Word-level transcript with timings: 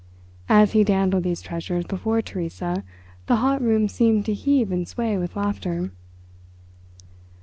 As 0.49 0.71
he 0.71 0.83
dandled 0.83 1.21
these 1.21 1.43
treasures 1.43 1.85
before 1.85 2.23
Theresa 2.23 2.83
the 3.27 3.35
hot 3.35 3.61
room 3.61 3.87
seemed 3.87 4.25
to 4.25 4.33
heave 4.33 4.71
and 4.71 4.87
sway 4.87 5.15
with 5.15 5.35
laughter. 5.35 5.91